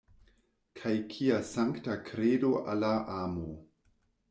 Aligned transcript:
Kaj 0.79 0.93
kia 1.11 1.37
sankta 1.51 1.99
kredo 2.09 2.51
al 2.73 2.83
la 2.87 2.91
amo! 3.21 3.49